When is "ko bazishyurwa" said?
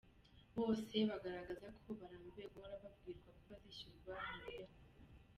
3.39-4.13